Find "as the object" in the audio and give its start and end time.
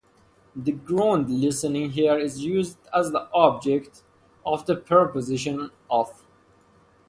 2.91-4.01